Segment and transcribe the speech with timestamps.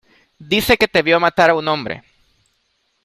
[0.39, 2.01] dice que te vio matar a un hombre.